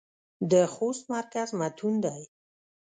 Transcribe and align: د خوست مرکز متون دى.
د 0.51 0.53
خوست 0.73 1.03
مرکز 1.13 1.49
متون 1.59 1.93
دى. 2.03 2.21